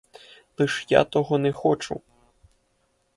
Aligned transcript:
Лиш 0.57 0.77
я 0.93 1.03
того 1.05 1.37
не 1.45 1.51
хочу. 1.53 2.01